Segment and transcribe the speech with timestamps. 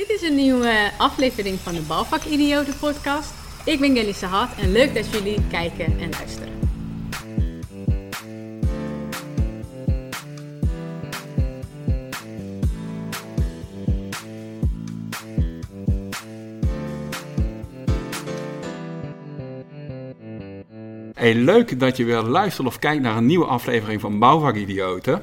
[0.00, 3.32] Dit is een nieuwe aflevering van de Bouwvak Idioten podcast.
[3.64, 6.58] Ik ben Gelly Sahat en leuk dat jullie kijken en luisteren.
[21.14, 25.22] Hey, leuk dat je weer luistert of kijkt naar een nieuwe aflevering van Bouwvak Idioten.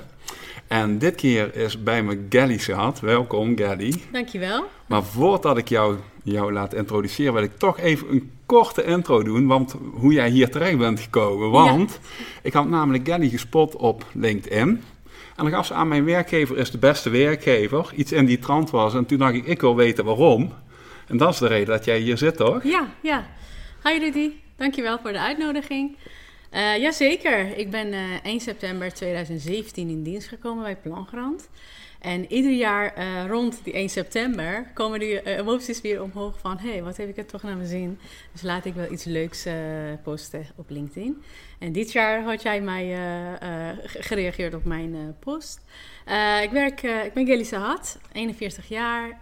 [0.68, 3.00] En dit keer is bij me Gally Sahat.
[3.00, 3.94] Welkom Gally.
[4.12, 4.64] Dankjewel.
[4.86, 9.48] Maar voordat ik jou, jou laat introduceren, wil ik toch even een korte intro doen.
[9.48, 11.50] Want hoe jij hier terecht bent gekomen.
[11.52, 12.00] Want
[12.42, 14.84] ik had namelijk Gally gespot op LinkedIn.
[15.36, 17.92] En dan gaf ze aan mijn werkgever is de beste werkgever.
[17.96, 18.94] Iets in die trant was.
[18.94, 20.54] En toen dacht ik, ik wil weten waarom.
[21.08, 22.64] En dat is de reden dat jij hier zit, toch?
[22.64, 23.28] Ja, ja.
[23.84, 24.32] Hi Rudy.
[24.58, 25.98] Dankjewel voor de uitnodiging.
[26.54, 31.50] Uh, jazeker, ik ben uh, 1 september 2017 in dienst gekomen bij Plangrand.
[32.00, 36.58] En ieder jaar uh, rond die 1 september komen die emoties weer omhoog van...
[36.58, 38.00] hé, hey, wat heb ik er toch naar mijn zin?
[38.32, 39.48] Dus laat ik wel iets leuks
[40.04, 41.24] posten op LinkedIn.
[41.60, 42.98] En dit jaar had jij mij
[43.84, 45.62] gereageerd op mijn post.
[46.44, 49.20] ik, werk, ik ben Gelly Sahat, 41 jaar.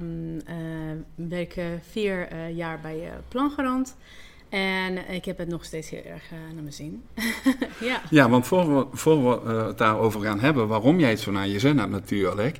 [0.00, 0.42] Um,
[1.14, 3.96] werk vier jaar bij Plangarant.
[4.52, 7.02] En ik heb het nog steeds heel erg uh, naar mijn zin.
[7.80, 8.00] ja.
[8.10, 11.30] ja, want voor we, voor we uh, het daarover gaan hebben, waarom jij het zo
[11.30, 12.58] naar je zin hebt natuurlijk.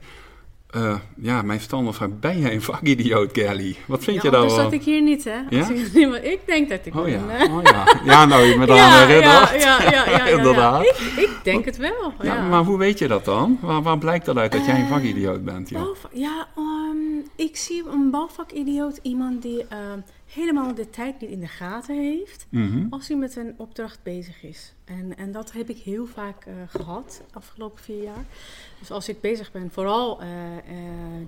[0.76, 3.76] Uh, ja, mijn vraag, ben jij een vakidioot, Kelly?
[3.86, 4.50] Wat vind ja, je daar wel?
[4.50, 5.38] zat ik hier niet, hè?
[5.48, 5.68] Ja?
[5.68, 7.10] Ik, ik, denk dat ik oh, ben.
[7.12, 7.56] Ja.
[7.56, 8.00] Oh ja.
[8.04, 9.08] Ja, nou, je daar aan.
[9.08, 10.82] Ja, ja, ja, ja, Inderdaad.
[10.82, 12.48] Ik, ik, denk het wel, ja.
[12.48, 13.58] Maar hoe weet je dat dan?
[13.60, 15.68] Waar, waar blijkt dat uit dat jij een vakidioot bent?
[15.68, 19.58] Ja, ja um, ik zie een bouwvakidioot iemand die...
[19.58, 19.78] Uh,
[20.32, 22.86] helemaal de tijd niet in de gaten heeft mm -hmm.
[22.90, 24.74] als hij met een opdracht bezig is.
[24.84, 28.24] En, en dat heb ik heel vaak uh, gehad de afgelopen vier jaar.
[28.78, 30.56] Dus als ik bezig ben, vooral uh, uh,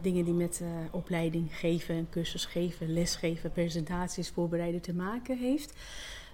[0.02, 5.72] dingen die met opleiding geven, cursus geven, lesgeven, presentaties voorbereiden te maken heeft.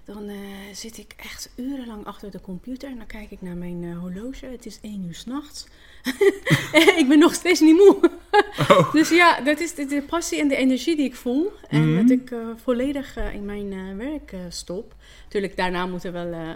[0.03, 0.31] Dan
[0.73, 4.45] zit ik echt urenlang achter de computer en dan kijk ik naar mijn horloge.
[4.45, 5.67] Het is één uur s'nachts.
[7.01, 8.11] ik ben nog steeds niet moe.
[8.59, 8.93] Oh.
[8.97, 11.51] Dus ja, dat is de, de, passie en de energie die ik voel.
[11.69, 12.01] En Mhm.
[12.01, 14.95] dat ik uh, volledig uh, in mijn uh, werk stop.
[15.27, 16.55] Tuurlijk, daarna moeten wel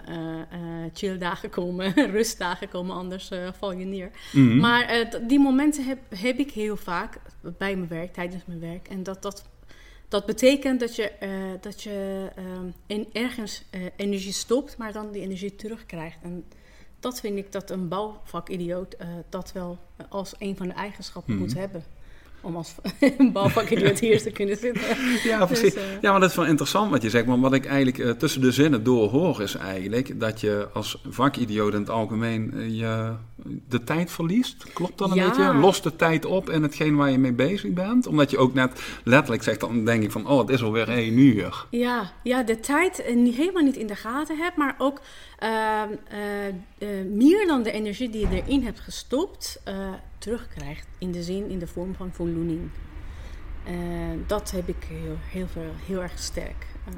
[0.92, 4.10] chilldagen komen, rustdagen komen, anders val je neer.
[4.32, 4.56] Mhm.
[4.56, 7.18] Maar die momenten heb, heb ik heel vaak
[7.58, 8.88] bij mijn werk, tijdens mijn werk.
[8.88, 9.44] En dat, dat,
[10.08, 11.12] dat betekent dat je,
[11.60, 12.28] dat je
[12.86, 13.62] in, ergens
[13.96, 16.18] energie stopt, maar dan die energie terugkrijgt.
[16.22, 16.44] En
[17.00, 21.42] dat vind ik dat een bouwvakidioot uh, dat wel als een van de eigenschappen Mhm.
[21.42, 21.84] moet hebben.
[22.46, 22.74] Om als
[23.18, 24.82] een bouwvakidioot hier te kunnen zitten.
[25.24, 25.74] Ja, precies.
[25.74, 27.26] Dus, uh, ja, maar dat is wel interessant wat je zegt.
[27.26, 31.02] Maar wat ik eigenlijk uh, tussen de zinnen door hoor is eigenlijk dat je als
[31.08, 33.12] vakidioot in het algemeen uh, je
[33.68, 34.72] de tijd verliest.
[34.72, 35.28] Klopt dat een Ja.
[35.28, 35.54] beetje?
[35.54, 38.06] Lost de tijd op in hetgeen waar je mee bezig bent?
[38.06, 41.18] Omdat je ook net letterlijk zegt, dan denk ik van, oh, het is alweer één
[41.18, 41.66] uur.
[41.70, 45.00] Ja, ja, de tijd eh, niet, helemaal niet in de gaten hebt, maar ook
[45.42, 45.82] uh,
[47.12, 49.62] meer dan de energie die je erin hebt gestopt,
[50.26, 50.86] terugkrijgt.
[50.98, 52.60] In de zin, in de vorm van voldoening.
[53.68, 53.74] Uh,
[54.26, 56.66] dat heb ik heel, heel, veel, heel erg sterk.
[56.88, 56.94] Uh,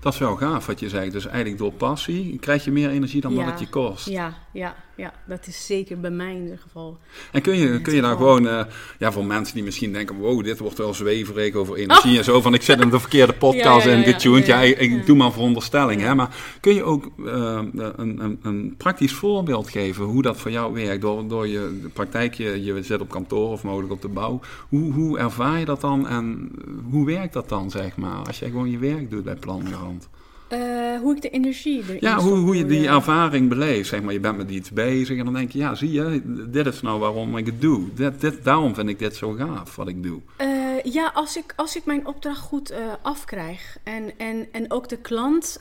[0.00, 1.12] Dat is wel gaaf wat je zegt.
[1.12, 4.08] Dus eigenlijk door passie krijg je meer energie dan ja, wat het je kost.
[4.08, 6.98] Ja, ja, ja, dat is zeker bij mij in ieder geval.
[7.32, 8.60] En kun je, kun je daar gewoon, uh,
[8.98, 12.18] ja, voor mensen die misschien denken: wow, dit wordt wel zweverig over energie oh.
[12.18, 14.46] en zo, van ik zit in de verkeerde podcast ja, ja, en ja, getuned.
[14.46, 16.14] Ja, ik, ik doe maar veronderstelling, hè.
[16.14, 17.60] Maar kun je ook uh,
[17.96, 21.00] een, een, een, praktisch voorbeeld geven hoe dat voor jou werkt?
[21.00, 24.40] Door, door je de praktijk, je, je zit op kantoor of mogelijk op de bouw.
[24.68, 26.50] Hoe, hoe ervaar je dat dan en
[26.90, 30.08] hoe werkt dat dan, zeg maar, als jij gewoon je werk doet bij Plangarant?
[30.52, 33.88] Uh, hoe ik de energie erin Ja, hoe, hoe je die ervaring beleeft.
[33.88, 36.66] Zeg maar, je bent met iets bezig en dan denk je, ja, zie je, dit
[36.66, 37.94] is nou waarom ik het doe.
[37.94, 40.20] Dit, dit, daarom vind ik dit zo gaaf, wat ik doe.
[40.40, 44.88] Uh, ja, als ik, als ik mijn opdracht goed uh, afkrijg en, en, en ook
[44.88, 45.60] de klant,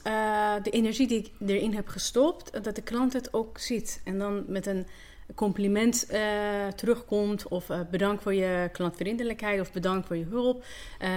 [0.63, 4.01] de energie die ik erin heb gestopt, dat de klant het ook ziet.
[4.03, 4.85] En dan met een
[5.35, 6.19] compliment uh,
[6.75, 10.63] terugkomt of uh, bedankt voor je klantvriendelijkheid of bedankt voor je hulp.
[11.01, 11.09] Uh,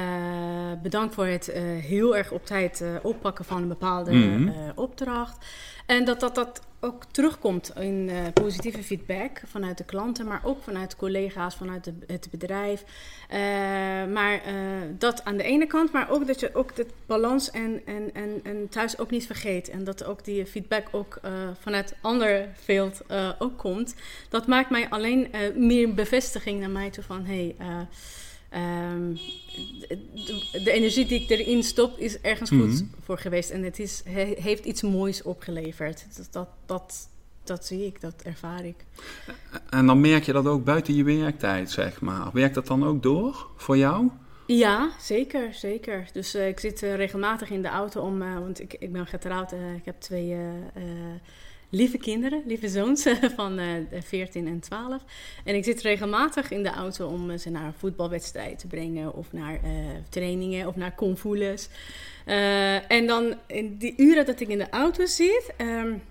[0.82, 4.40] bedankt voor het heel erg op tijd oppakken van een bepaalde Mhm.
[4.40, 4.72] mm -hmm.
[4.74, 5.46] opdracht.
[5.86, 10.96] En dat dat, dat ook terugkomt in positieve feedback vanuit de klanten, maar ook vanuit
[10.96, 12.84] collega's, vanuit het bedrijf.
[13.28, 13.38] Eh,
[14.12, 14.40] maar
[14.98, 18.40] dat aan de ene kant, maar ook dat je ook de balans en, en, en,
[18.42, 19.68] en thuis ook niet vergeet.
[19.68, 21.20] En dat ook die feedback ook
[21.60, 23.02] vanuit ander veld
[23.38, 23.94] ook komt.
[24.28, 27.54] Dat maakt mij alleen meer bevestiging naar mij toe van hey,
[28.54, 29.18] um,
[29.88, 32.84] de, de, energie die ik erin stop is ergens goed Mhm.
[33.04, 36.06] voor geweest en het is, he, heeft iets moois opgeleverd.
[36.16, 37.08] Dus dat, dat,
[37.44, 38.84] dat zie ik, dat ervaar ik.
[39.70, 42.30] En dan merk je dat ook buiten je werktijd, zeg maar.
[42.32, 44.08] Werkt dat dan ook door voor jou?
[44.46, 46.08] Ja, zeker, zeker.
[46.12, 49.06] Dus uh, ik zit uh, regelmatig in de auto om, uh, want ik, ik ben
[49.06, 49.52] getrouwd.
[49.52, 50.36] ik heb twee
[51.70, 53.02] lieve kinderen, lieve zoons
[53.36, 53.60] van
[53.90, 55.02] 14 en 12.
[55.44, 59.60] En ik zit regelmatig in de auto om ze naar voetbalwedstrijden te brengen, of naar
[60.08, 61.68] trainingen, of naar convoeles.
[62.88, 65.52] en dan in die uren dat ik in de auto zit.
[65.60, 66.02] Um,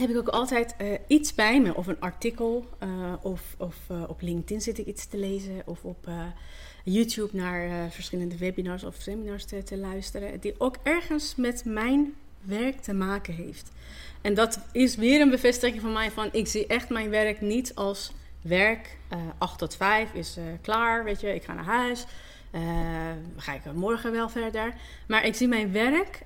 [0.00, 0.74] heb ik ook altijd
[1.06, 1.74] iets bij me.
[1.74, 2.66] Of een artikel.
[3.22, 3.76] Of of
[4.08, 5.62] op LinkedIn zit ik iets te lezen.
[5.64, 6.08] Of op
[6.84, 10.40] YouTube naar verschillende webinars of seminars te, luisteren.
[10.40, 13.70] Die ook ergens met mijn werk te maken heeft.
[14.20, 17.74] En dat is weer een bevestiging van mij van ik zie echt mijn werk niet
[17.74, 18.12] als
[18.42, 18.98] werk.
[19.38, 22.06] 8 tot 5 is klaar, weet je, ik ga naar huis.
[23.36, 24.74] ga ik morgen wel verder.
[25.08, 26.22] Maar ik zie mijn werk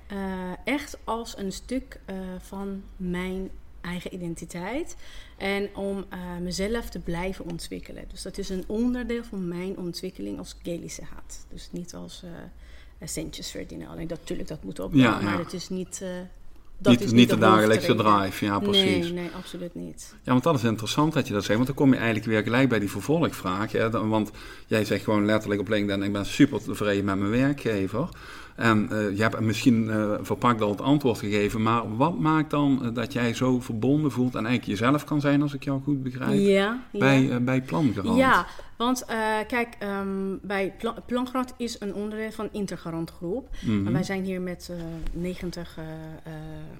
[0.63, 1.99] echt als een stuk
[2.39, 3.49] van mijn
[3.85, 4.95] eigen identiteit.
[5.37, 8.03] En om uh, mezelf te blijven ontwikkelen.
[8.07, 11.45] Dus dat is een onderdeel van mijn ontwikkeling als Gelische haat.
[11.49, 12.31] Dus niet als uh,
[13.07, 13.87] centjes verdienen.
[13.87, 14.81] Alleen dat, natuurlijk, dat moet.
[14.91, 16.03] Ja, maar het is niet...
[16.77, 19.03] Dat niet, is niet, niet de, dagelijkse drive, ja precies.
[19.03, 20.15] Nee, nee, absoluut niet.
[20.23, 21.55] Ja, want dat is interessant dat je dat zegt.
[21.55, 23.71] Want dan kom je eigenlijk weer gelijk bij die vervolgvraag.
[23.71, 23.89] Hè?
[23.89, 24.31] Want
[24.67, 26.03] jij zegt gewoon letterlijk op LinkedIn...
[26.03, 28.09] ik ben super tevreden met mijn werkgever.
[28.55, 32.79] En uh, je hebt misschien uh, verpakt al het antwoord gegeven, maar wat maakt dan
[32.83, 36.03] uh, dat jij zo verbonden voelt en eigenlijk jezelf kan zijn, als ik jou goed
[36.03, 37.39] begrijp, ja, bij, ja.
[37.39, 38.17] bij Plangarant?
[38.17, 38.45] Ja,
[38.77, 39.05] want
[39.47, 43.49] kijk, um, bij Pla Plangarant is een onderdeel van Intergarant Groep.
[43.61, 43.93] Mm -hmm.
[43.93, 44.71] Wij zijn hier met
[45.11, 45.79] 90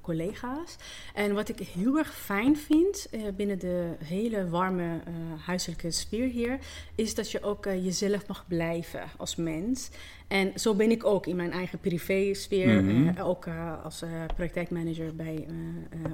[0.01, 0.75] collega's.
[1.13, 4.99] En wat ik heel erg fijn vind binnen de hele warme
[5.45, 6.59] huiselijke sfeer hier,
[6.95, 9.89] is dat je ook jezelf mag blijven als mens.
[10.27, 12.81] En zo ben ik ook in mijn eigen privé-sfeer.
[12.81, 13.07] Mm -hmm.
[13.17, 15.47] uh, ook uh, als uh, praktijkmanager bij,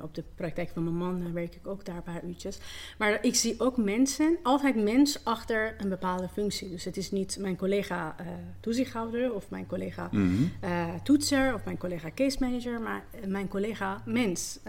[0.04, 2.60] op de praktijk van mijn man werk ik ook daar een paar uurtjes.
[2.98, 6.70] Maar ik zie ook mensen, altijd mens achter een bepaalde functie.
[6.70, 8.16] Dus het is niet mijn collega
[8.60, 11.04] toezichthouder of mijn collega mm -hmm.
[11.04, 14.60] toetser of mijn collega case manager, maar mijn collega mens.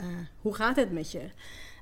[0.41, 1.21] hoe gaat het met je?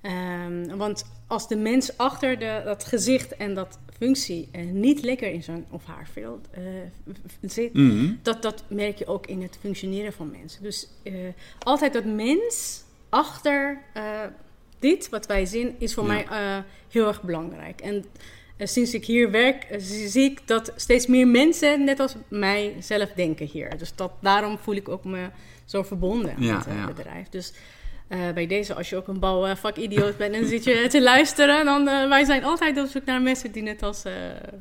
[0.03, 5.33] Um, want als de mens achter de, dat gezicht en dat functie uh, niet lekker
[5.33, 8.19] in zijn of haar veld uh, zit, -hmm.
[8.23, 10.63] dat, dat merk je ook in het functioneren van mensen.
[10.63, 11.29] Dus uh,
[11.59, 13.83] altijd dat mens achter
[14.79, 16.25] dit wat wij zien is voor ja.
[16.27, 17.81] mij heel erg belangrijk.
[17.81, 18.05] En
[18.69, 19.67] sinds ik hier werk,
[20.07, 23.79] zie ik dat steeds meer mensen net als mij zelf denken hier.
[23.79, 25.29] Dus dat, daarom voel ik ook me
[25.65, 26.87] zo verbonden ja, met het ja.
[26.87, 27.29] bedrijf.
[27.29, 27.53] Dus
[28.11, 31.89] uh, bij deze, als je ook een bouwvakidioot bent en zit je te luisteren, dan
[31.89, 34.12] uh, wij zijn altijd op zoek naar mensen die net als uh,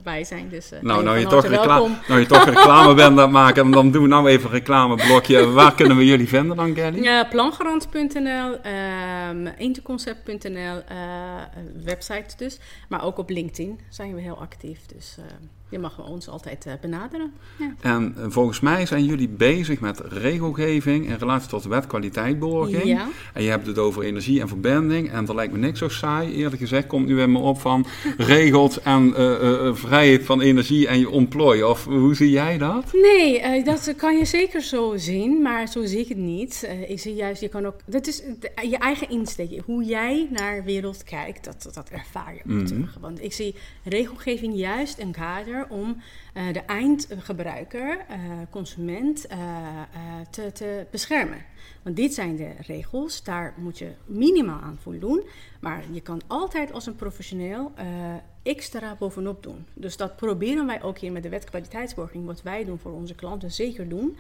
[0.04, 0.50] wij zijn.
[0.50, 3.92] Dus, nou, nou je, toch reclame, nou je toch reclame bent aan het maken, dan
[3.92, 5.50] doen we nou even een reclameblokje.
[5.52, 7.04] Waar kunnen we jullie vinden dan, Kelly?
[7.04, 8.58] Ja, plangarant.nl,
[9.58, 10.82] interconcept.nl,
[11.84, 12.60] website dus.
[12.88, 14.80] Maar ook op LinkedIn zijn we heel actief.
[14.86, 15.18] Dus
[15.70, 17.34] je mag ons altijd uh, benaderen.
[17.58, 17.74] Ja.
[17.82, 22.84] En uh, volgens mij zijn jullie bezig met regelgeving in relatie tot wet kwaliteitborging.
[22.84, 23.08] Ja.
[23.34, 25.12] En je hebt het over energie en verbinding.
[25.12, 26.34] En dat lijkt me niks zo saai.
[26.34, 27.86] Eerlijk gezegd komt nu weer me op van
[28.18, 31.62] regels en uh, vrijheid van energie en je employ.
[31.62, 32.94] Of hoe zie jij dat?
[32.94, 35.42] Nee, dat kan je zeker zo zien.
[35.42, 36.70] Maar zo zie ik het niet.
[36.88, 37.76] ik zie juist, je kan ook...
[37.86, 38.22] Dat is
[38.70, 39.62] je eigen insteek.
[39.66, 42.66] Hoe jij naar de wereld kijkt, dat, dat ervaar je ook mm -hmm.
[42.66, 42.98] terug.
[43.00, 45.98] Want ik zie regelgeving juist een kader om
[46.34, 48.16] uh, de eindgebruiker, uh,
[48.50, 49.38] consument, uh,
[50.30, 51.46] te, te beschermen.
[51.84, 55.24] Want dit zijn de regels, daar moet je minimaal aan voldoen.
[55.60, 57.72] Maar je kan altijd als een professioneel
[58.44, 59.66] extra bovenop doen.
[59.74, 63.16] Dus dat proberen wij ook hier met de wet kwaliteitsborging, wat wij doen voor onze
[63.16, 64.18] klanten, zeker doen.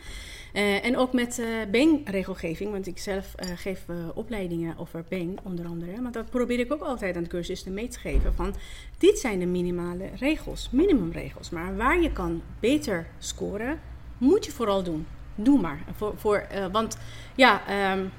[0.53, 5.65] Uh, en ook met uh, BENG-regelgeving, want ik zelf uh, geef opleidingen over BENG onder
[5.65, 6.01] andere.
[6.01, 8.55] Maar dat probeer ik ook altijd aan de cursisten mee te geven van
[8.97, 11.49] dit zijn de minimale regels, minimumregels.
[11.49, 13.79] Maar waar je kan beter scoren,
[14.17, 15.07] moet je vooral doen.
[15.35, 15.79] Doe maar.
[15.95, 16.97] Voor, voor, want
[17.35, 17.61] ja,
[17.93, 18.11] um,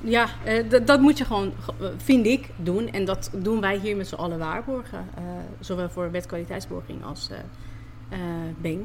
[0.00, 1.52] ja, uh, dat moet je gewoon,
[1.96, 2.88] vind ik, doen.
[2.88, 5.06] En dat doen wij hier met z'n allen waarborgen.
[5.18, 5.24] Uh,
[5.60, 8.18] zowel voor wetkwaliteitsborging als uh,
[8.60, 8.82] BENG.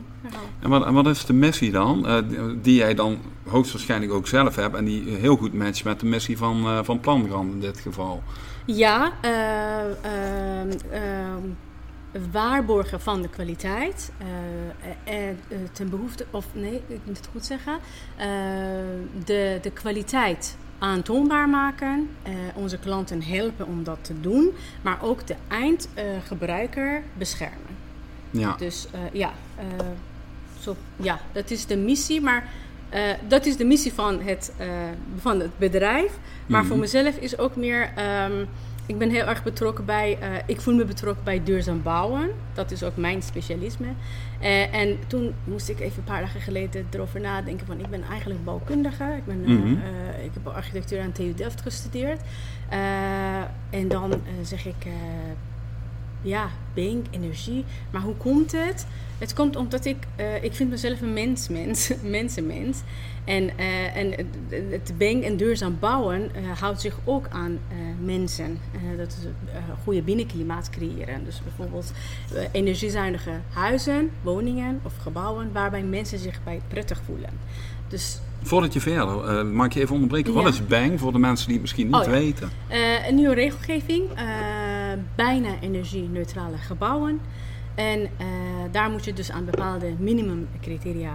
[0.59, 2.23] En wat, en wat, is de missie dan?
[2.61, 4.75] die jij dan hoogstwaarschijnlijk ook zelf hebt.
[4.75, 8.23] En die heel goed matcht met de missie van, van Plangrand in dit geval.
[8.65, 11.49] Ja, ehm, ehm,
[12.31, 14.11] waarborgen van de kwaliteit.
[15.73, 17.77] ten behoefte, of nee, ik moet het goed zeggen.
[19.25, 22.09] de, de kwaliteit aantoonbaar maken,
[22.55, 27.75] onze klanten helpen om dat te doen, maar ook de eindgebruiker beschermen.
[28.31, 28.55] Ja.
[28.57, 29.31] Dus ja,
[30.59, 32.47] zo, ja, dat is de missie, maar
[33.27, 34.51] dat is de missie van het,
[35.17, 36.11] van het bedrijf.
[36.47, 36.69] Maar Mhm.
[36.69, 37.91] voor mezelf is ook meer.
[37.95, 38.45] ehm,
[38.85, 40.17] ik ben heel erg betrokken bij.
[40.19, 42.29] eh, ik voel me betrokken bij duurzaam bouwen.
[42.53, 43.87] Dat is ook mijn specialisme.
[44.39, 47.65] Eh, en toen moest ik even een paar dagen geleden erover nadenken.
[47.67, 49.13] Van ik ben eigenlijk bouwkundige.
[49.17, 49.71] Ik, ben, eh, Mhm.
[50.23, 52.21] ik heb architectuur aan TU Delft gestudeerd.
[53.69, 54.85] En dan zeg ik.
[56.21, 57.65] ja, bank, energie.
[57.91, 58.87] Maar hoe komt het?
[59.17, 59.97] Het komt omdat ik,
[60.41, 62.81] ik vind mezelf een mens, mens, mensenmens.
[63.25, 64.11] En, eh, en
[64.71, 68.57] het- bank en duurzaam bouwen eh, houdt zich ook aan eh, mensen.
[68.97, 71.25] Dat is een goede binnenklimaat creëren.
[71.25, 71.91] Dus bijvoorbeeld
[72.51, 77.29] energiezuinige huizen, woningen of gebouwen waarbij mensen zich bij prettig voelen.
[77.87, 80.33] Dus Voordat je verder, mag ik je even onderbreken?
[80.33, 80.41] Ja.
[80.41, 82.09] Wat is BANG voor de mensen die het misschien niet Oh, ja.
[82.09, 82.49] weten?
[83.07, 84.03] Een nieuwe regelgeving,
[85.15, 87.19] bijna energie-neutrale gebouwen.
[87.75, 88.09] En
[88.71, 91.13] daar moet je dus aan bepaalde minimumcriteria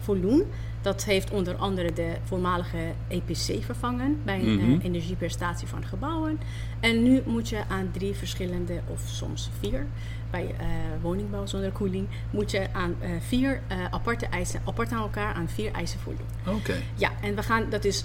[0.00, 0.42] voldoen.
[0.86, 2.78] Dat heeft onder andere de voormalige
[3.08, 4.72] EPC vervangen bij een Mhm.
[4.78, 6.38] eh, energieprestatie van gebouwen.
[6.80, 9.86] En nu moet je aan drie verschillende, of soms vier,
[10.30, 10.66] bij eh,
[11.02, 15.72] woningbouw zonder koeling, moet je aan eh, vier aparte eisen, apart aan elkaar aan vier
[15.72, 16.26] eisen voldoen.
[16.46, 16.74] Oké.
[16.94, 18.04] Ja, en we gaan, dat is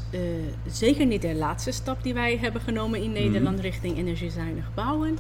[0.68, 5.18] zeker niet de laatste stap die wij hebben genomen in Nederland richting energiezuinig bouwen.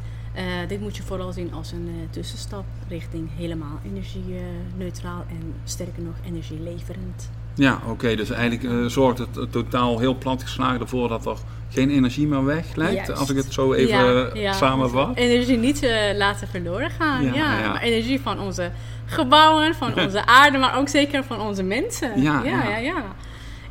[0.68, 7.30] Dit moet je vooral zien als een tussenstap richting helemaal energie-neutraal en sterker nog energieleverend.
[7.62, 8.15] Ja, oké.
[8.15, 11.38] dus eigenlijk eh, zorgt het eh, totaal heel plat geslagen ervoor dat er
[11.70, 12.94] geen energie meer weglekt.
[12.94, 13.20] Juist.
[13.20, 14.53] Als ik het zo even Ja, eh, ja.
[14.53, 15.18] samenvat.
[15.18, 17.34] Energie niet eh, laten verloren gaan.
[17.34, 17.68] Ja.
[17.68, 18.72] Maar energie van onze
[19.06, 22.22] gebouwen, van onze aarde, maar ook zeker van onze mensen.
[22.22, 23.03] Ja, ja, ja.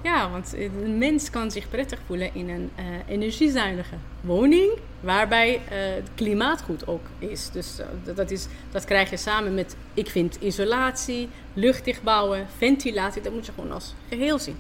[0.03, 0.31] Ja.
[0.31, 5.61] want een mens kan zich prettig voelen in een eh, energiezuinige woning, waarbij eh,
[5.95, 7.51] het klimaat goed ook is.
[7.51, 13.23] Dus eh, dat- is, dat krijg je samen met, ik vind, isolatie, luchtdicht bouwen, ventilatie.
[13.23, 14.57] Dat moet je gewoon als geheel zien.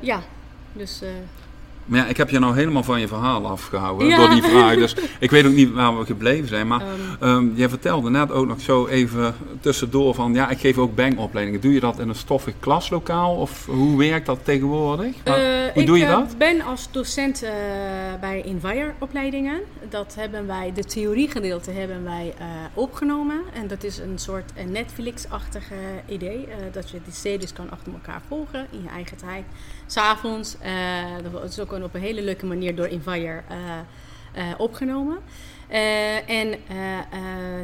[0.00, 0.22] Ja,
[0.72, 1.02] dus
[1.84, 4.16] Maar ja, ik heb je nou helemaal van je verhaal afgehouden Ja.
[4.16, 4.74] door die vraag.
[4.74, 6.66] Dus ik weet ook niet waar we gebleven zijn.
[6.66, 10.34] Maar ehm, ehm, jij vertelde net ook nog zo even tussendoor van...
[10.34, 11.60] Ja, ik geef ook BANG-opleidingen.
[11.60, 13.36] Doe je dat in een stoffig klaslokaal?
[13.36, 15.14] Of hoe werkt dat tegenwoordig?
[15.24, 16.38] Eh, hoe ik doe je eh, dat?
[16.38, 17.50] ben als docent eh,
[18.20, 19.60] bij Envire opleidingen.
[19.88, 22.34] Dat hebben wij, de theoriegedeelte hebben wij
[22.74, 23.40] opgenomen.
[23.54, 25.74] En dat is een soort Netflix-achtige
[26.08, 26.48] idee.
[26.72, 29.44] dat je die series kan achter elkaar volgen in je eigen tijd.
[29.86, 30.56] S'avonds.
[31.32, 33.78] dat is ook op een hele leuke manier door Envire eh,
[34.32, 35.18] eh, opgenomen.
[35.68, 36.58] Eh, en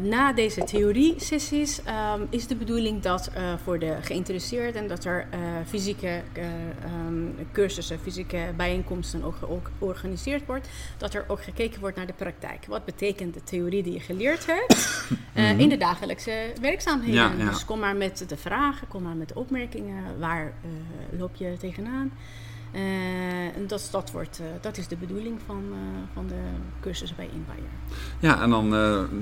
[0.08, 3.30] na deze theorie-sessies ehm, is de bedoeling dat
[3.62, 5.26] voor de geïnteresseerden dat er
[5.66, 6.44] fysieke eh,
[6.84, 10.68] ehm, cursussen, fysieke bijeenkomsten ook georganiseerd wordt.
[10.98, 12.66] Dat er ook gekeken wordt naar de praktijk.
[12.66, 17.14] Wat betekent de theorie die je geleerd hebt eh, in de dagelijkse werkzaamheden?
[17.14, 17.50] Ja, ja.
[17.50, 20.18] Dus kom maar met de vragen, kom maar met de opmerkingen.
[20.18, 20.52] Waar
[21.18, 22.12] loop je tegenaan?
[22.72, 22.80] Eh,
[23.56, 25.78] en dat, dat, wordt, eh, dat is de bedoeling van, eh,
[26.14, 26.34] van de
[26.80, 27.68] cursus bij Inspire.
[28.18, 28.74] Ja, en dan,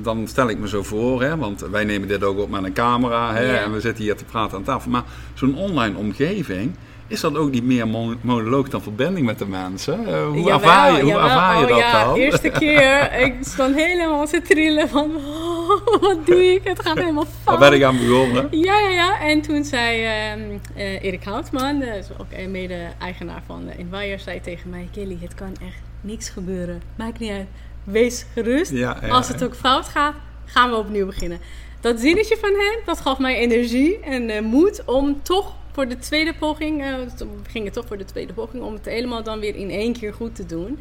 [0.03, 2.73] dan stel ik me zo voor, hè, want wij nemen dit ook op met een
[2.73, 3.63] camera hè, Ja.
[3.63, 4.91] en we zitten hier te praten aan tafel.
[4.91, 6.75] Maar zo'n online omgeving,
[7.07, 9.99] is dat ook niet meer mon- monoloog dan verbinding met de mensen?
[10.25, 11.25] Hoe Jawel, ervaar je, hoe jawel.
[11.25, 12.15] ervaar je Oh dat ja, dan?
[12.15, 15.48] De eerste keer, ik stond helemaal te trillen van, oh,
[16.01, 16.61] wat doe ik?
[16.65, 17.59] Het gaat helemaal fout.
[17.59, 18.49] Waar ben ik aan begonnen?
[18.51, 19.21] Ja, ja, ja.
[19.21, 24.89] En toen zei ehm, eh, Erik Houtman, is ook mede-eigenaar van uh, zei tegen mij...
[24.93, 26.83] Kelly, het kan echt niks gebeuren.
[26.97, 27.47] Maakt niet uit.
[27.85, 28.71] Wees gerust.
[28.71, 31.41] Ja, ja, Als het ook fout gaat, gaan we opnieuw beginnen.
[31.81, 36.35] Dat zinnetje van hem, dat gaf mij energie en moed om toch voor de tweede
[36.35, 36.83] poging...
[37.19, 40.13] we gingen toch voor de tweede poging om het helemaal dan weer in één keer
[40.15, 40.79] goed te doen.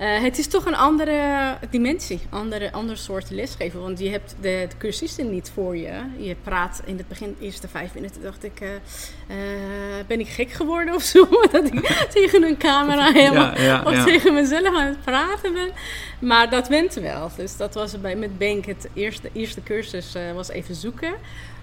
[0.00, 3.80] Eh, het is toch een andere dimensie, andere, ander soort lesgeven.
[3.80, 5.92] Want je hebt de, de cursisten niet voor je.
[6.18, 10.28] Je praat in het begin, de eerste vijf minuten, dacht ik: eh, eh, ben ik
[10.28, 11.28] gek geworden of zo?
[11.52, 14.04] Dat ik tegen een camera helemaal Ja, ja, of ja.
[14.04, 15.70] tegen mezelf aan het praten ben.
[16.18, 17.30] Maar dat went wel.
[17.36, 21.12] Dus dat was bij, met Bank het eerste, eerste cursus, was even zoeken.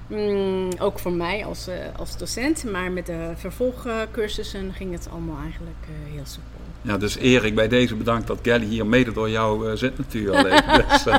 [0.07, 1.67] Mm, ook voor mij als,
[1.97, 2.63] als docent.
[2.63, 6.57] Maar met de vervolgcursussen ging het allemaal eigenlijk heel soepel.
[6.87, 10.63] Ja, dus Erik, bij deze bedankt dat Kelly hier mede door jou eh, zit natuurlijk.
[10.89, 11.15] dus, eh,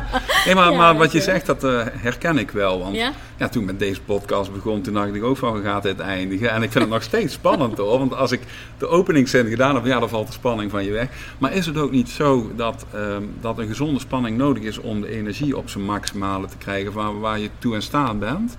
[0.46, 2.78] nee, maar, Ja, maar wat je zegt, dat eh, herken ik wel.
[2.78, 3.12] Want Ja?
[3.36, 6.50] ja, toen met deze podcast begon, toen dacht ik ook van, gaat dit eindigen?
[6.50, 7.98] En ik vind het nog steeds spannend hoor.
[7.98, 8.40] Want als ik
[8.78, 11.08] de openingszin gedaan heb, ja, dan valt de spanning van je weg.
[11.38, 15.00] Maar is het ook niet zo dat, ehm, dat een gezonde spanning nodig is om
[15.00, 18.56] de energie op zijn maximale te krijgen waar, waar je toe in staat bent?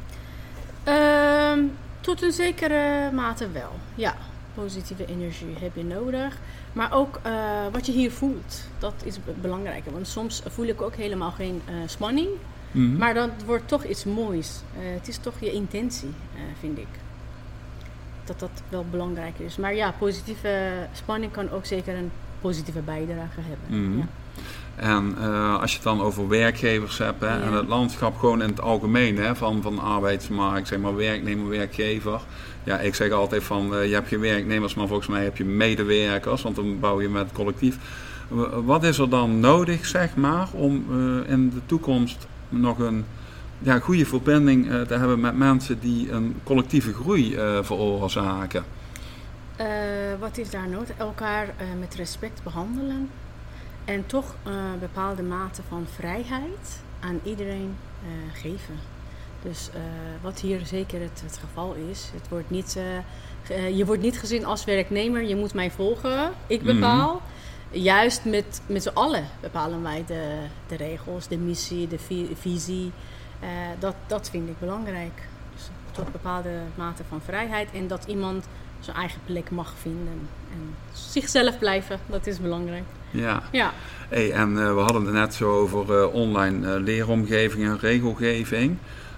[0.83, 1.59] Ehm,
[2.01, 3.71] tot een zekere mate wel.
[3.95, 4.15] Ja,
[4.53, 6.37] positieve energie heb je nodig.
[6.73, 7.31] Maar ook eh,
[7.71, 9.91] wat je hier voelt, dat is be- belangrijker.
[9.91, 12.27] Want soms voel ik ook helemaal geen eh, spanning.
[12.71, 12.97] Mhm.
[12.97, 14.61] Maar dat wordt toch iets moois.
[14.75, 16.09] Eh, het is toch je intentie,
[16.59, 16.87] vind ik.
[18.23, 19.57] dat dat wel belangrijk is.
[19.57, 22.11] Maar ja, positieve spanning kan ook zeker een
[22.41, 23.83] positieve bijdrage hebben.
[23.89, 23.97] Mhm.
[23.97, 24.05] ja.
[24.79, 27.41] En eh, als je het dan over werkgevers hebt hè, Ja.
[27.41, 32.21] en het landschap gewoon in het algemeen, hè, van, van arbeidsmarkt, zeg maar werknemer, werkgever.
[32.63, 35.45] Ja, ik zeg altijd van eh, je hebt geen werknemers, maar volgens mij heb je
[35.45, 37.77] medewerkers, want dan bouw je met het collectief.
[38.65, 43.05] Wat is er dan nodig, zeg maar, om eh, in de toekomst nog een
[43.59, 48.63] ja, goede verbinding te hebben met mensen die een collectieve groei veroorzaken?
[50.19, 50.97] Wat is daar nodig?
[50.97, 51.47] Elkaar
[51.79, 53.09] met respect behandelen.
[53.89, 58.75] En toch eh, bepaalde mate van vrijheid aan iedereen eh, geven.
[59.41, 59.79] Dus eh,
[60.21, 62.77] wat hier zeker het, het geval is, het wordt niet,
[63.73, 66.73] je wordt niet gezien als werknemer, je moet mij volgen, ik Mhm.
[66.73, 67.21] bepaal.
[67.71, 72.91] Juist met, met z'n allen bepalen wij de, de regels, de missie, de vi- visie.
[73.79, 75.27] Dat, dat vind ik belangrijk.
[75.55, 78.47] Dus tot bepaalde mate van vrijheid en dat iemand
[78.79, 80.19] zijn eigen plek mag vinden.
[80.51, 82.83] En zichzelf blijven, dat is belangrijk.
[83.11, 83.43] Ja.
[83.51, 83.73] Ja,
[84.09, 88.77] Hey, en eh, we hadden het net zo over eh, online eh, leeromgeving en regelgeving.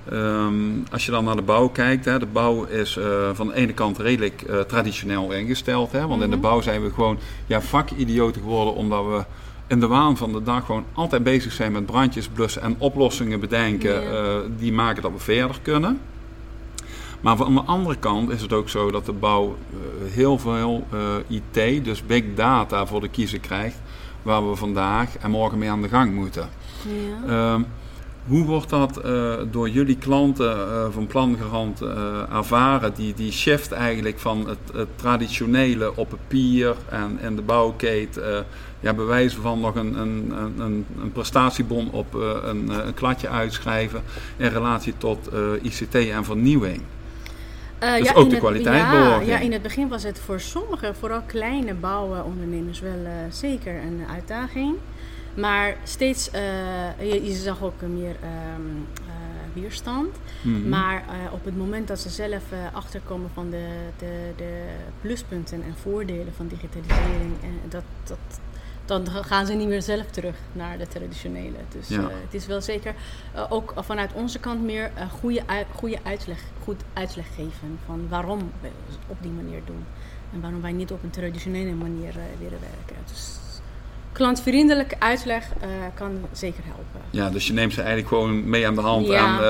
[0.09, 0.53] Ehm,
[0.91, 2.99] als je dan naar de bouw kijkt, hè, de bouw is
[3.33, 5.91] van de ene kant redelijk traditioneel ingesteld.
[5.91, 6.45] Hè, want in de Mhm.
[6.45, 9.23] bouw zijn we gewoon ja, vakidioten geworden omdat we
[9.67, 13.39] in de waan van de dag gewoon altijd bezig zijn met brandjes blussen en oplossingen
[13.39, 14.01] bedenken
[14.57, 15.99] die maken dat we verder kunnen.
[17.21, 20.87] Maar van de andere kant is het ook zo dat de bouw eh, heel veel
[20.89, 23.77] eh, IT, dus big data voor de kiezer krijgt,
[24.21, 26.49] waar we vandaag en morgen mee aan de gang moeten.
[26.83, 27.53] ja.
[27.53, 27.61] Ehm,
[28.27, 34.19] hoe wordt dat eh, door jullie klanten van Plangarant eh, ervaren, die, die shift eigenlijk
[34.19, 38.45] van het, het traditionele op papier en, en de bouwketen,
[38.79, 44.03] ja, bewijzen van nog een, een, een, een, prestatiebon op een, een kladje uitschrijven
[44.37, 45.29] in relatie tot
[45.61, 46.81] ICT en vernieuwing?
[47.81, 49.25] Is ja, ook de het- kwaliteitsbeoordeling.
[49.25, 53.73] Ja, ja, in het begin was het voor sommige, vooral kleine bouwondernemers, wel eh, zeker
[53.75, 54.75] een uitdaging.
[55.33, 56.41] Maar steeds, eh,
[56.99, 58.61] je, je zag ook meer ehm,
[59.07, 60.15] eh, weerstand.
[60.41, 60.69] Mhm.
[60.69, 63.65] Maar op het moment dat ze zelf achterkomen van de,
[63.97, 64.63] de, de
[65.01, 68.17] pluspunten en voordelen van digitalisering, en dat, dat,
[68.85, 71.57] dan gaan ze niet meer zelf terug naar de traditionele.
[71.69, 71.99] Dus Ja.
[71.99, 72.95] eh, het is wel zeker
[73.33, 75.41] eh, ook vanuit onze kant meer eh, goede,
[75.75, 78.69] goede uitleg, goed uitleg geven van waarom we
[79.07, 79.83] op die manier doen.
[80.33, 82.95] En waarom wij niet op een traditionele manier eh, willen werken.
[83.11, 83.37] Dus
[84.11, 87.01] klantvriendelijke uitleg eh, kan zeker helpen.
[87.09, 89.37] Ja, dus je neemt ze eigenlijk gewoon mee aan de hand Ja.
[89.37, 89.43] en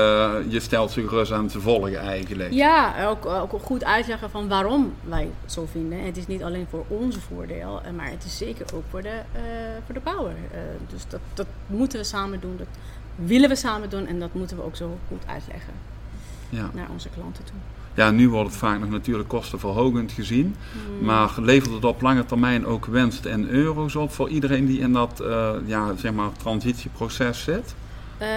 [0.44, 2.52] eh, je stelt ze gerust aan te volgen eigenlijk.
[2.52, 6.04] Ja, ook, ook goed uitleggen van waarom wij het zo vinden.
[6.04, 9.08] Het is niet alleen voor onze voordeel, eh, maar het is zeker ook voor de,
[9.32, 9.42] eh,
[9.84, 10.34] voor de bouwer.
[10.88, 12.66] Dus dat, dat moeten we samen doen, dat
[13.16, 15.72] willen we samen doen en dat moeten we ook zo goed uitleggen
[16.48, 16.70] Ja.
[16.74, 17.54] naar onze klanten toe.
[17.94, 20.56] Ja, nu wordt het vaak nog natuurlijk kostenverhogend gezien.
[20.72, 21.06] Hmm.
[21.06, 24.92] Maar levert het op lange termijn ook winst en euro's op voor iedereen die in
[24.92, 27.74] dat eh, ja, zeg maar, transitieproces zit?
[28.18, 28.28] Eh,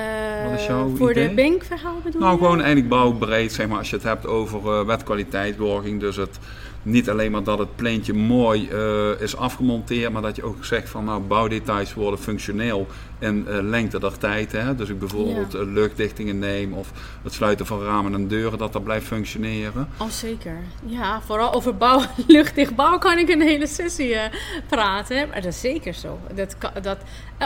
[0.49, 1.27] wat is jouw voor idee?
[1.27, 2.37] de bankverhaal bedoel Nou, je?
[2.37, 5.99] gewoon eigenlijk bouwbreed, zeg maar, als je het hebt over eh wetkwaliteitsborging.
[5.99, 6.39] Dus het,
[6.85, 10.89] niet alleen maar dat het pleintje mooi eh, is afgemonteerd, maar dat je ook zegt
[10.89, 12.87] van nou, bouwdetails worden functioneel
[13.19, 14.51] in eh, lengte der tijd.
[14.51, 14.75] Hè?
[14.75, 15.59] Dus ik bijvoorbeeld Ja.
[15.59, 16.91] eh, luchtdichtingen neem of
[17.23, 19.87] het sluiten van ramen en deuren, dat dat blijft functioneren.
[19.97, 20.57] Oh, zeker.
[20.85, 24.15] Ja, vooral over bouw, luchtdicht bouw kan ik een hele sessie
[24.67, 25.27] praten.
[25.27, 26.19] Maar dat is zeker zo.
[26.33, 26.97] Dat, dat,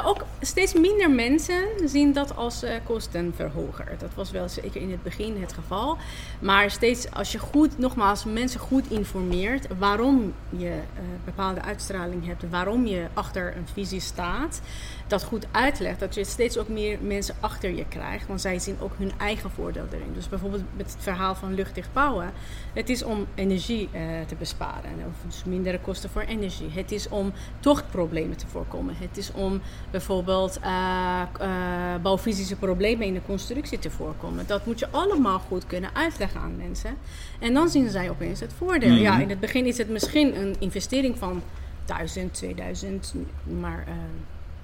[0.06, 3.86] ook steeds minder mensen zien dat als kostenverhoger.
[3.99, 5.97] Dat was wel zeker in het begin het geval.
[6.39, 9.28] Maar steeds als je goed, nogmaals, mensen goed informeert
[9.77, 14.61] waarom je eh, bepaalde uitstraling hebt, waarom je achter een visie staat,
[15.10, 18.28] dat goed uitlegt, dat je steeds ook meer mensen achter je krijgt.
[18.28, 20.13] Want zij zien ook hun eigen voordeel erin.
[20.13, 22.32] Dus bijvoorbeeld met het verhaal van luchtdicht bouwen.
[22.74, 24.91] Het is om energie eh, te besparen.
[25.08, 26.69] Of dus mindere kosten voor energie.
[26.69, 28.95] Het is om tochtproblemen te voorkomen.
[28.98, 34.48] Het is om bijvoorbeeld eh, eh, bouwfysische problemen in de constructie te voorkomen.
[34.48, 36.98] Dat moet je allemaal goed kunnen uitleggen aan mensen.
[37.39, 38.93] En dan zien zij opeens het voordeel.
[38.93, 39.02] Mhm.
[39.02, 41.41] Ja, in het begin is het misschien een investering van
[41.86, 43.13] 1000, 2000,
[43.60, 43.86] maar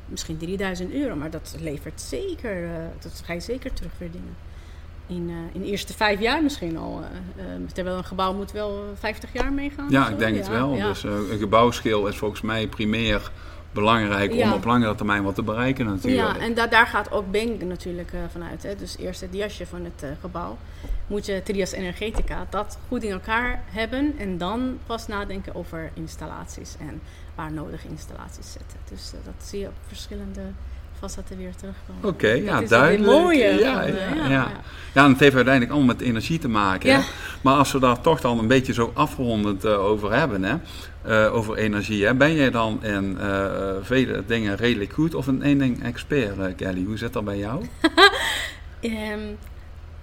[0.05, 1.15] misschien 3000 euro.
[1.15, 4.35] Maar dat levert zeker, eh, dat ga je zeker terugverdienen.
[5.07, 7.03] In, eh, in de eerste vijf jaar misschien al.
[7.37, 9.89] eh, terwijl een gebouw moet wel eh, 50 jaar meegaan.
[9.89, 10.73] Ja, ik denk het wel.
[10.75, 10.87] ja.
[10.87, 13.31] Dus een gebouwschil is volgens mij primair
[13.75, 16.37] belangrijk om op langere termijn wat te bereiken natuurlijk.
[16.37, 18.63] Ja, en da- daar gaat ook Bank natuurlijk eh, vanuit.
[18.63, 18.75] Hè.
[18.75, 20.57] Dus eerst het jasje van het eh, gebouw.
[21.07, 24.15] Moet je Trias Energetica dat goed in elkaar hebben.
[24.17, 26.75] En dan pas nadenken over installaties.
[26.79, 27.01] En
[27.35, 28.77] waar nodig installaties zetten.
[28.89, 30.41] Dus eh, dat zie je op verschillende
[30.99, 32.03] vast dat er weer terugkomen.
[32.03, 33.11] Oké, ja, duidelijk.
[33.11, 33.59] Het mooie.
[33.59, 33.95] Ja, ja,
[34.29, 34.51] ja,
[34.93, 36.95] ja, en het heeft uiteindelijk allemaal met energie te maken.
[36.95, 37.01] Hè?
[37.41, 40.55] Maar als we daar toch dan een beetje zo afrondend eh, over hebben, hè?
[41.01, 42.05] eh, over energie.
[42.05, 42.13] Hè?
[42.13, 46.83] Ben jij dan in eh, vele dingen redelijk goed of in één ding expert, Kelly?
[46.83, 47.65] Hoe zit dat bij jou?
[48.81, 49.19] Ehm,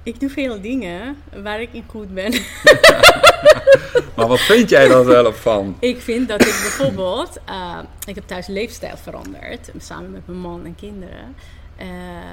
[0.03, 2.33] ik doe veel dingen waar ik in goed ben.
[4.17, 5.77] Maar wat vind jij daar zelf van?
[5.79, 10.65] ik vind dat ik bijvoorbeeld, eh, ik heb thuis leefstijl veranderd, samen met mijn man
[10.65, 11.35] en kinderen.
[11.77, 11.87] Eh,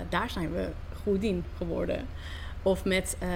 [0.09, 0.67] daar zijn we
[1.03, 2.05] goed in geworden.
[2.63, 3.27] Of met, eh,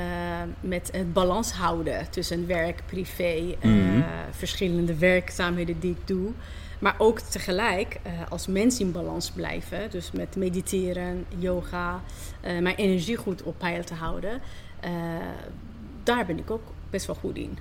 [0.59, 4.01] met het balans houden tussen werk, privé, Mhm.
[4.31, 6.31] verschillende werkzaamheden die ik doe.
[6.79, 9.89] Maar ook tegelijk als mens in balans blijven.
[9.89, 12.01] Dus met mediteren, yoga,
[12.41, 14.41] mijn energie goed op peil te houden.
[16.03, 16.61] Daar ben ik ook
[16.93, 17.57] best wel goed in.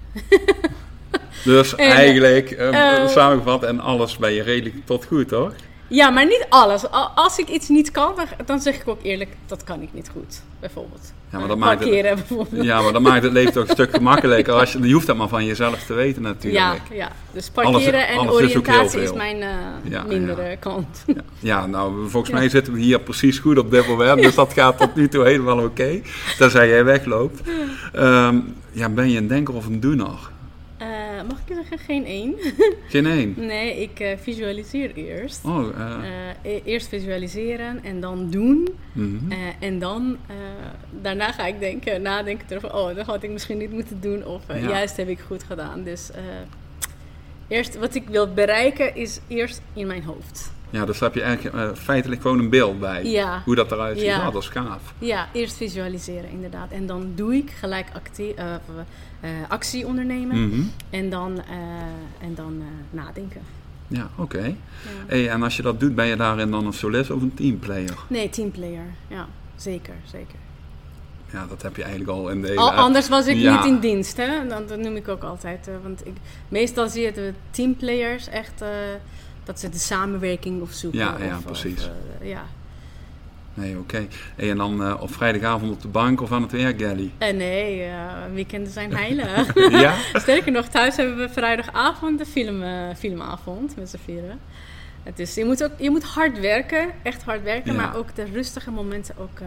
[1.44, 5.52] Dus En, eigenlijk, eh, eh, samengevat, en alles ben je redelijk tot goed, hoor?
[5.92, 6.90] Ja, maar niet alles.
[6.90, 8.14] Al- Als ik iets niet kan,
[8.46, 10.42] dan, zeg ik ook eerlijk, dat kan ik niet goed.
[10.60, 11.12] Bijvoorbeeld.
[11.30, 12.64] Ja, maar dat maakt het- Parkeren bijvoorbeeld.
[12.64, 14.54] Ja, maar dat maakt het leven toch een stuk gemakkelijker.
[14.54, 16.64] Als je, je hoeft dat maar van jezelf te weten, natuurlijk.
[16.90, 19.48] Ja, ja, dus parkeren en alles oriëntatie is, mijn eh,
[19.82, 20.54] Ja, mindere ja.
[20.56, 21.04] kant.
[21.38, 22.38] Ja, nou, volgens Ja.
[22.38, 24.22] mij zitten we hier precies goed op dit moment.
[24.22, 26.00] Dus dat gaat tot nu toe helemaal oké.
[26.38, 27.40] Tenzij jij wegloopt.
[27.92, 28.36] Ehm,
[28.72, 30.30] ja, ben je een denker of een doener?
[31.22, 32.34] Eh, mag ik zeggen, geen één?
[32.88, 33.34] Geen één.
[33.36, 35.44] nee, ik eh, visualiseer eerst.
[35.44, 38.68] Oh, eh, e- eerst visualiseren en dan doen.
[39.28, 40.16] Eh, en dan,
[41.00, 44.24] daarna ga ik denken, nadenken erover, oh, dat had ik misschien niet moeten doen.
[44.26, 44.56] Of Ja.
[44.56, 45.82] juist heb ik goed gedaan.
[45.82, 46.10] Dus
[47.48, 50.51] eerst wat ik wil bereiken is eerst in mijn hoofd.
[50.72, 53.04] Ja, dus daar heb je eigenlijk eh, feitelijk gewoon een beeld bij.
[53.04, 53.42] Ja.
[53.44, 54.06] Hoe dat eruit ziet.
[54.06, 54.26] Ja.
[54.26, 54.94] Oh, dat is gaaf.
[54.98, 56.70] Ja, eerst visualiseren inderdaad.
[56.70, 60.48] En dan doe ik gelijk actie, eh, eh, actie ondernemen.
[60.48, 60.60] Mhm.
[60.90, 61.42] En dan,
[62.20, 63.40] en dan nadenken.
[63.88, 64.44] Ja, oké.
[64.44, 64.54] Ja.
[65.06, 67.98] Hey, en als je dat doet, ben je daarin dan een solist of een teamplayer?
[68.08, 68.86] Nee, teamplayer.
[69.08, 70.38] Ja, zeker, zeker.
[71.32, 72.60] Ja, dat heb je eigenlijk al in de hele...
[72.60, 73.56] Al, anders was ik Ja.
[73.56, 74.46] niet in dienst, hè?
[74.48, 75.68] Dat, dat noem ik ook altijd.
[75.82, 76.14] want ik,
[76.48, 78.62] meestal zie je de teamplayers echt
[79.44, 81.00] dat ze de samenwerking of zoeken.
[81.00, 81.78] Ja, ja, of, precies.
[81.78, 82.44] Of, eh, ja.
[83.54, 84.06] Nee, oké.
[84.36, 87.10] Hey, en dan eh, op vrijdagavond op de bank of aan het werk, Gally?
[87.18, 87.92] Eh, nee, eh,
[88.34, 89.54] weekenden zijn heilig.
[89.84, 89.94] ja?
[90.12, 94.40] Sterker nog, thuis hebben we vrijdagavond de film, eh, filmavond met z'n vieren.
[95.02, 97.78] Het is, je, moet ook, je moet hard werken, echt hard werken, Ja.
[97.80, 99.46] maar ook de rustige momenten, ook, eh,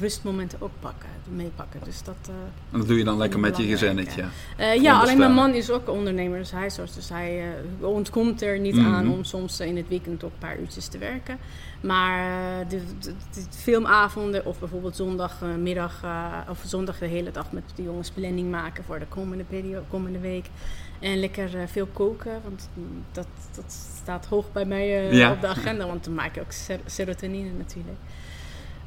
[0.00, 1.80] rustmomenten ook pakken, meepakken.
[1.84, 2.34] Dus dat, eh,
[2.72, 4.20] En dat doe je dan lekker met je gezinnetje.
[4.22, 4.26] Eh,
[4.58, 5.18] ja, alleen Veronderstellen.
[5.18, 7.40] mijn man is ook ondernemer, dus hij, zorgt, dus hij
[7.80, 8.94] eh, ontkomt er niet Mhm.
[8.94, 11.38] aan om soms eh, in het weekend ook een paar uurtjes te werken.
[11.80, 12.18] Maar
[12.60, 17.62] eh, de, de, de filmavonden of bijvoorbeeld zondagmiddag eh, of zondag de hele dag met
[17.74, 20.46] de jongens planning maken voor de komende, periode, komende week.
[21.00, 22.68] En lekker eh, veel koken, want
[23.12, 25.32] dat, dat staat hoog bij mij eh, Ja.
[25.32, 27.96] op de agenda, want dan maak je ook ser- serotonine natuurlijk.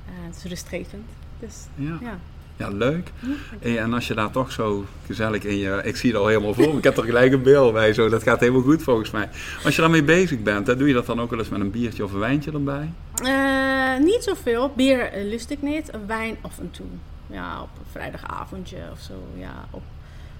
[0.05, 1.03] Eh, het is rustgevend.
[1.39, 1.97] Dus Ja.
[2.01, 2.17] ja.
[2.57, 3.11] Ja, leuk.
[3.61, 5.81] En als je daar toch zo gezellig in je...
[5.83, 6.77] Ik zie het al helemaal voor.
[6.77, 7.93] Ik heb er gelijk een beeld bij.
[7.93, 8.09] Zo.
[8.09, 9.29] Dat gaat helemaal goed volgens mij.
[9.63, 11.71] Als je daarmee bezig bent, hè, doe je dat dan ook wel eens met een
[11.71, 12.91] biertje of een wijntje erbij?
[13.23, 14.71] Eh, niet zoveel.
[14.75, 15.89] Bier lust ik niet.
[16.07, 16.85] Wijn af en toe.
[17.27, 19.13] Ja, op een vrijdagavondje of zo.
[19.37, 19.81] Ja, op,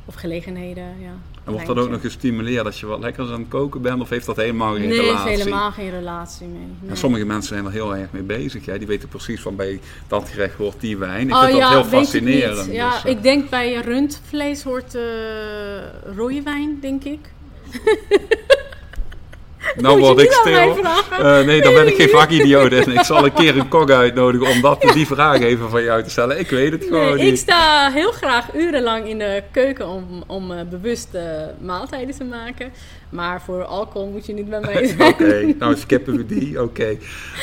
[0.10, 0.84] of gelegenheden.
[0.84, 1.12] Ja.
[1.44, 4.02] En wordt dat ook nog gestimuleerd als je wat lekkers aan het koken bent?
[4.02, 5.30] Of heeft dat helemaal geen Nee, relatie?
[5.30, 6.68] heeft helemaal geen relatie mee.
[6.82, 6.90] Nee.
[6.90, 8.66] En sommige mensen zijn er heel erg mee bezig.
[8.66, 8.78] Hè?
[8.78, 11.28] Die weten precies van bij dat gerecht hoort die wijn.
[11.28, 12.72] Ik oh vind dat ja, heel weet ik fascinerend.
[12.72, 15.02] Ja, dus, eh, ik denk bij rundvlees hoort eh
[16.16, 17.20] rode wijn, denk ik.
[19.82, 20.78] nou word ik niet stil.
[21.20, 22.72] Eh, nee, dan ben ik geen vakidioot.
[22.72, 26.04] En ik zal een keer een kok uitnodigen om dat, die vraag even van jou
[26.04, 26.40] te stellen.
[26.40, 27.40] Ik weet het gewoon Nee, ik niet.
[27.40, 31.24] sta heel graag urenlang in de keuken om, om eh, bewust eh,
[31.62, 32.72] maaltijden te maken.
[33.10, 35.14] Maar voor alcohol moet je niet bij mij zijn.
[35.14, 36.62] Oké, nou skippen we die.
[36.62, 36.98] Oké.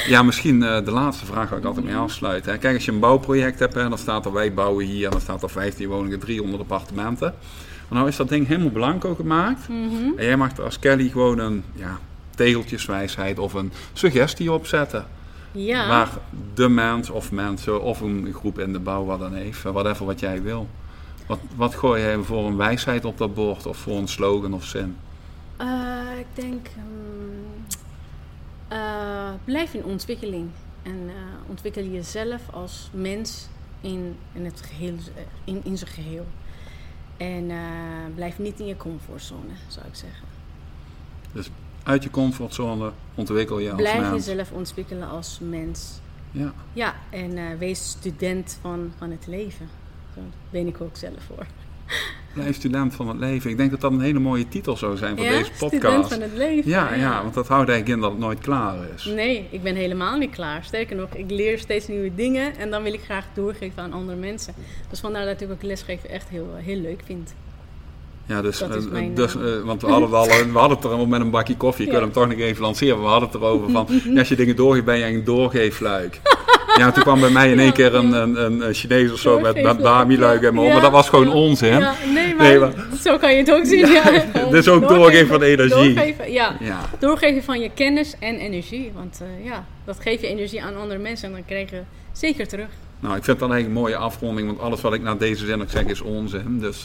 [0.07, 2.47] Ja, misschien de laatste vraag waar ik altijd mee afsluit.
[2.47, 2.59] Hè.
[2.59, 5.21] Kijk, als je een bouwproject hebt, hè, dan staat er wij bouwen hier, en dan
[5.21, 7.35] staat er 15 woningen, 300 appartementen.
[7.89, 9.69] Maar nou is dat ding helemaal blanco gemaakt.
[9.69, 10.19] Mhm.
[10.19, 11.99] En jij mag er als Kelly gewoon een ja,
[12.37, 15.07] tegeltjeswijsheid of een suggestie opzetten.
[15.53, 15.89] Ja.
[15.89, 16.09] Waar
[16.55, 20.21] de mens of mensen of een groep in de bouw wat dan heeft, whatever wat
[20.21, 20.69] jij wil.
[21.27, 24.65] Wat, wat gooi jij voor een wijsheid op dat bord of voor een slogan of
[24.65, 24.97] zin?
[25.57, 25.67] Eh,
[26.19, 27.65] ik denk, hmm,
[28.69, 30.49] eh, blijf in ontwikkeling.
[30.83, 31.15] En eh,
[31.49, 33.49] ontwikkel jezelf als mens
[33.81, 36.27] in, in, het geheel, eh, in, in zijn geheel.
[37.17, 37.51] En
[38.15, 40.29] blijf niet in je comfortzone, zou ik zeggen.
[41.87, 44.27] Uit je comfortzone ontwikkel je als blijf mens.
[44.27, 46.01] jezelf ontwikkelen als mens.
[46.31, 46.53] Ja.
[46.73, 49.69] Ja, en eh, wees student van, van het leven.
[50.15, 50.21] Zo
[50.51, 51.47] ben ik ook zelf voor.
[52.35, 53.51] Blijf student van het leven.
[53.51, 55.75] Ik denk dat dat een hele mooie titel zou zijn voor ja, deze podcast.
[55.75, 56.71] student van het leven.
[56.71, 59.05] Ja, ja, want dat houdt eigenlijk in dat het nooit klaar is.
[59.05, 60.65] Nee, ik ben helemaal niet klaar.
[60.65, 64.19] Sterker nog, ik leer steeds nieuwe dingen en dan wil ik graag doorgeven aan andere
[64.19, 64.55] mensen.
[64.91, 67.35] Dus vandaar dat ik ook lesgeven echt heel, heel leuk vind.
[68.27, 71.01] Ja, dus, eh, mijn, dus eh, eh, want we hadden, het al, we hadden het
[71.01, 71.87] er met een bakje koffie.
[71.87, 73.01] Ik wil hem toch nog even lanceren.
[73.01, 76.21] We hadden het erover van, als je dingen doorgeeft, ben je een doorgeefluik.
[76.77, 79.41] ja, toen kwam bij mij in één keer een, een, een, een Chinees of zo
[79.41, 81.85] met, Bami-luik en maar dat was gewoon onzin.
[82.39, 83.87] Nee, maar, zo kan je het ook zien.
[83.87, 84.25] Ja.
[84.53, 85.95] Is ook doorgeven van energie.
[85.95, 86.57] Doorgeven, ja.
[86.61, 86.81] Ja.
[86.99, 88.93] Doorgeven van je kennis en energie.
[88.95, 91.81] Want ja, dat geef je energie aan andere mensen en dan krijg je
[92.13, 92.69] zeker terug.
[93.01, 95.63] Nou, ik vind dat eigenlijk een mooie afronding, want alles wat ik na deze zin
[95.63, 96.59] ook zeg is onzin.
[96.61, 96.85] Dus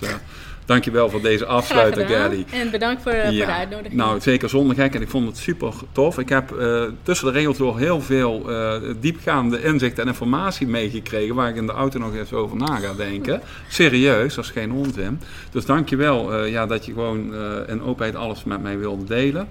[0.65, 2.09] dankjewel voor deze afsluiting.
[2.09, 2.45] Gary.
[2.51, 3.93] En bedankt voor, eh, voor de uitnodiging.
[3.93, 4.95] Nou, zeker zonder gek.
[4.95, 6.19] En ik vond het super tof.
[6.19, 11.35] Ik heb eh, tussen de regels door heel veel eh, diepgaande inzicht en informatie meegekregen.
[11.35, 13.41] Waar ik in de auto nog eens over na ga denken.
[13.67, 15.19] Serieus, dat is geen onzin.
[15.51, 17.33] Dus dankjewel uh, ja, dat je gewoon
[17.67, 19.47] in openheid alles met mij wilde delen.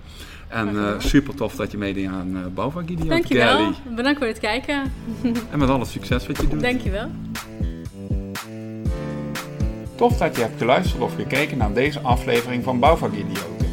[0.49, 3.09] En uh, super tof dat je meedeed aan uh, Bouwvak-Idioot.
[3.09, 3.59] Dankjewel.
[3.59, 3.75] Gary.
[3.94, 4.92] Bedankt voor het kijken.
[5.51, 6.61] En met alle succes wat je doet.
[6.61, 7.11] Dankjewel.
[10.01, 13.67] Tof dat je hebt geluisterd of gekeken naar deze aflevering van Bouwvakidioten.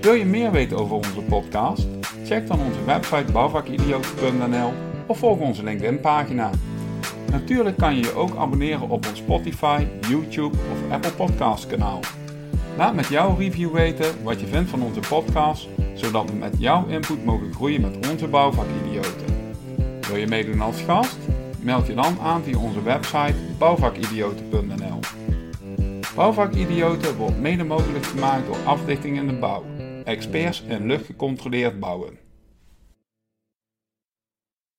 [0.00, 1.86] Wil je meer weten over onze podcast?
[2.24, 4.72] Check dan onze website bouwvakidioten.nl
[5.06, 6.50] of volg onze LinkedIn pagina.
[7.30, 12.00] Natuurlijk kan je je ook abonneren op ons Spotify, YouTube of Apple Podcast kanaal.
[12.76, 16.86] Laat met jouw review weten wat je vindt van onze podcast, zodat we met jouw
[16.86, 19.56] input mogen groeien met onze bouwvakidioten.
[20.00, 21.18] Wil je meedoen als gast?
[21.60, 25.17] Meld je dan aan via onze website bouwvakidioten.nl.
[26.18, 29.64] Bouwvakidioten wordt mede mogelijk gemaakt door Afdichting in de Bouw,
[30.04, 32.18] experts in luchtgecontroleerd bouwen.